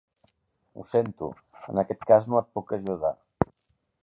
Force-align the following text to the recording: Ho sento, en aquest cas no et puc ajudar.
Ho 0.79 0.85
sento, 0.91 1.29
en 1.75 1.83
aquest 1.83 2.09
cas 2.13 2.31
no 2.31 2.43
et 2.43 2.51
puc 2.57 2.75
ajudar. 2.79 3.17